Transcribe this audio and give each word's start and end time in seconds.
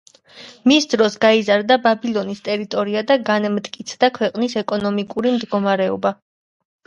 მის 0.69 0.85
დროს 0.93 1.17
გაიზარდა 1.25 1.75
ბაბილონის 1.83 2.41
ტერიტორია 2.47 3.03
და 3.13 3.17
განმტკიცდა 3.29 4.09
ქვეყნის 4.17 4.57
ეკონომიკური 4.65 5.35
მდგომარეობა. 5.39 6.13